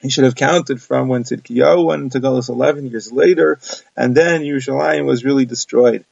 He 0.01 0.09
should 0.09 0.25
have 0.25 0.35
counted 0.35 0.81
from 0.81 1.07
when 1.07 1.23
Tzidkiyahu 1.23 1.85
went 1.85 2.03
into 2.03 2.19
Galus 2.19 2.49
11 2.49 2.89
years 2.89 3.11
later, 3.11 3.59
and 3.95 4.15
then 4.15 4.41
Yerushalayim 4.41 5.05
was 5.05 5.23
really 5.23 5.45
destroyed. 5.45 6.03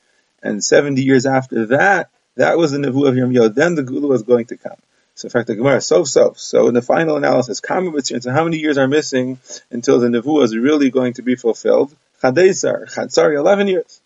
And 0.42 0.64
70 0.64 1.04
years 1.04 1.26
after 1.26 1.68
that, 1.68 2.10
that 2.36 2.58
was 2.58 2.72
the 2.72 2.78
Nevu 2.78 3.08
of 3.08 3.16
Yirmiyahu. 3.16 3.54
Then 3.54 3.76
the 3.76 3.84
Gula 3.84 4.08
was 4.08 4.24
going 4.24 4.46
to 4.46 4.58
come. 4.58 4.78
So 5.16 5.26
in 5.28 5.30
fact, 5.30 5.48
the 5.48 5.56
Gemara, 5.56 5.82
so 5.82 6.04
so. 6.04 6.34
So 6.38 6.68
in 6.68 6.74
the 6.74 6.82
final 6.82 7.18
analysis, 7.18 7.62
so 7.64 8.32
how 8.32 8.44
many 8.44 8.58
years 8.58 8.78
are 8.78 8.88
missing 8.88 9.40
until 9.70 10.00
the 10.00 10.08
Nevu 10.08 10.44
is 10.44 10.56
really 10.56 10.90
going 10.90 11.14
to 11.14 11.22
be 11.22 11.36
fulfilled? 11.36 11.96
Chadesar, 12.22 13.12
sorry, 13.12 13.36
11 13.36 13.68
years. 13.68 14.02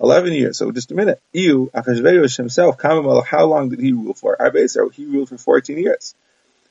11 0.00 0.32
years. 0.32 0.58
So 0.58 0.72
just 0.72 0.90
a 0.90 0.94
minute. 0.94 1.20
Iu, 1.32 1.70
Achashverosh 1.74 2.36
himself, 2.36 2.78
Kamamal, 2.78 3.24
how 3.24 3.44
long 3.44 3.68
did 3.68 3.80
he 3.80 3.92
rule 3.92 4.14
for? 4.14 4.36
Arbesar, 4.36 4.92
he 4.92 5.04
ruled 5.04 5.28
for 5.28 5.38
14 5.38 5.78
years. 5.78 6.14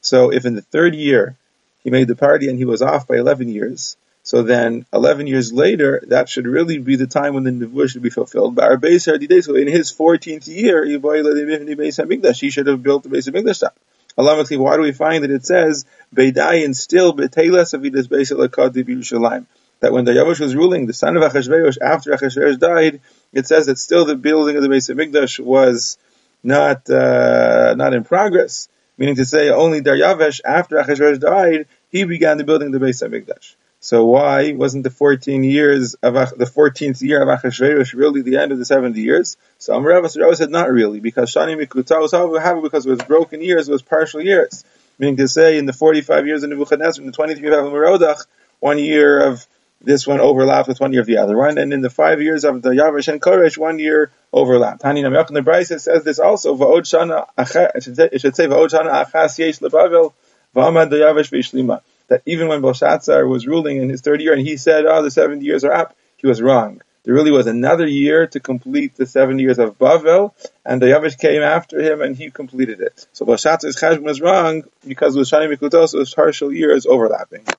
So 0.01 0.31
if 0.31 0.45
in 0.45 0.55
the 0.55 0.61
third 0.61 0.95
year 0.95 1.35
he 1.83 1.89
made 1.89 2.07
the 2.07 2.15
party 2.15 2.49
and 2.49 2.57
he 2.57 2.65
was 2.65 2.81
off 2.81 3.07
by 3.07 3.17
11 3.17 3.49
years, 3.49 3.97
so 4.23 4.43
then 4.43 4.85
11 4.91 5.27
years 5.27 5.53
later, 5.53 6.03
that 6.07 6.27
should 6.27 6.45
really 6.45 6.77
be 6.77 6.95
the 6.95 7.07
time 7.07 7.33
when 7.33 7.43
the 7.43 7.51
Nevuah 7.51 7.89
should 7.89 8.01
be 8.01 8.09
fulfilled. 8.09 8.55
But 8.55 8.69
Arbesar 8.69 9.43
so 9.43 9.55
in 9.55 9.67
his 9.67 9.91
14th 9.93 10.47
year, 10.47 10.85
he 10.85 12.49
should 12.49 12.67
have 12.67 12.83
built 12.83 13.03
the 13.03 13.09
base 13.09 13.27
of 13.27 13.33
Mikdash 13.33 14.57
Why 14.57 14.75
do 14.75 14.81
we 14.81 14.91
find 14.91 15.23
that 15.23 15.31
it 15.31 15.45
says, 15.45 15.85
Beidayin 16.13 16.75
still, 16.75 17.13
Betelas 17.13 17.73
Avidas 17.73 18.07
Beis 18.07 18.31
Elakad 18.31 18.73
Yerushalayim? 18.73 19.45
That 19.79 19.93
when 19.93 20.05
Daryavish 20.05 20.39
was 20.39 20.55
ruling, 20.55 20.85
the 20.85 20.93
son 20.93 21.17
of 21.17 21.23
Achashverosh, 21.23 21.77
after 21.81 22.11
Achashverosh 22.11 22.59
died, 22.59 23.01
it 23.33 23.47
says 23.47 23.67
that 23.67 23.77
still 23.77 24.05
the 24.05 24.15
building 24.15 24.55
of 24.55 24.63
the 24.63 24.69
Beis 24.69 24.93
Hamikdash 24.93 25.39
was 25.39 25.97
not 26.43 26.89
uh, 26.89 27.75
not 27.75 27.93
in 27.93 28.03
progress. 28.03 28.67
Meaning 28.97 29.15
to 29.15 29.25
say, 29.25 29.49
only 29.49 29.81
Daryavesh 29.81 30.41
after 30.43 30.75
Achashverosh 30.75 31.19
died, 31.19 31.67
he 31.89 32.03
began 32.03 32.37
the 32.37 32.43
building 32.43 32.73
of 32.73 32.79
the 32.79 32.85
Beis 32.85 33.01
Hamikdash. 33.01 33.55
So 33.81 34.05
why 34.05 34.51
wasn't 34.51 34.83
the 34.83 34.89
14 34.89 35.41
years 35.45 35.93
of 36.03 36.13
the 36.13 36.45
14th 36.45 37.01
year 37.01 37.21
of 37.21 37.29
Achashverosh 37.29 37.93
really 37.93 38.21
the 38.21 38.35
end 38.35 38.51
of 38.51 38.59
the 38.59 38.65
70 38.65 38.99
years? 38.99 39.37
So 39.57 39.73
Amarav 39.73 40.35
said 40.35 40.49
not 40.49 40.69
really, 40.69 40.99
because 40.99 41.33
Shani 41.33 41.57
Mikuta 41.57 42.01
was 42.01 42.11
however 42.11 42.61
because 42.61 42.85
it 42.85 42.89
was 42.89 43.01
broken 43.03 43.41
years, 43.41 43.69
it 43.69 43.71
was 43.71 43.81
partial 43.81 44.21
years. 44.21 44.65
Meaning 44.97 45.15
to 45.15 45.29
say, 45.29 45.57
in 45.57 45.65
the 45.65 45.71
45 45.71 46.27
years 46.27 46.43
of 46.43 46.49
Nebuchadnezzar, 46.49 47.01
in 47.01 47.07
the 47.07 47.13
23 47.13 47.41
years 47.41 47.57
of 47.57 47.71
Merodach, 47.71 48.25
one 48.59 48.79
year 48.79 49.25
of 49.25 49.47
this 49.81 50.05
one 50.05 50.19
overlapped 50.19 50.67
with 50.67 50.79
one 50.79 50.91
year 50.91 51.01
of 51.01 51.07
the 51.07 51.17
other 51.17 51.37
one, 51.37 51.57
and 51.57 51.73
in 51.73 51.81
the 51.81 51.89
five 51.89 52.21
years 52.21 52.43
of 52.43 52.55
Daryavish 52.55 53.07
and 53.07 53.21
Koresh, 53.21 53.57
one 53.57 53.79
year 53.79 54.11
overlapped. 54.33 54.81
Hani 54.81 55.01
Namyach 55.03 55.27
the 55.27 55.41
Brisa 55.41 55.79
says 55.79 56.03
this 56.03 56.19
also. 56.19 56.53
It 56.53 56.87
should 56.87 58.35
say 58.35 58.47
va'od 58.47 58.69
achas 58.69 59.37
yesh 59.37 59.61
lebavel 59.61 60.13
v'amad 60.55 60.91
Daryavish 60.91 61.31
v'ishlima. 61.31 61.81
That 62.09 62.23
even 62.25 62.47
when 62.47 62.61
Belshazzar 62.61 63.25
was 63.27 63.47
ruling 63.47 63.77
in 63.77 63.89
his 63.89 64.01
third 64.01 64.21
year, 64.21 64.33
and 64.33 64.41
he 64.41 64.57
said, 64.57 64.85
"Oh, 64.85 65.01
the 65.03 65.11
seventy 65.11 65.45
years 65.45 65.63
are 65.63 65.71
up," 65.71 65.95
he 66.17 66.27
was 66.27 66.41
wrong. 66.41 66.81
There 67.03 67.13
really 67.13 67.31
was 67.31 67.47
another 67.47 67.87
year 67.87 68.27
to 68.27 68.39
complete 68.41 68.95
the 68.95 69.05
seven 69.05 69.39
years 69.39 69.57
of 69.57 69.77
Bavel, 69.77 70.33
and 70.65 70.81
the 70.81 70.87
Yavish 70.87 71.17
came 71.17 71.41
after 71.41 71.79
him 71.79 72.01
and 72.01 72.15
he 72.15 72.29
completed 72.29 72.81
it. 72.81 73.07
So 73.13 73.25
Belshazzar's 73.25 73.77
cheshbon 73.77 74.03
was 74.03 74.19
wrong 74.19 74.63
because 74.85 75.15
with 75.15 75.29
Shani 75.29 75.55
Mikutos, 75.55 75.97
was 75.97 76.13
partial 76.13 76.51
years 76.51 76.85
overlapping. 76.85 77.47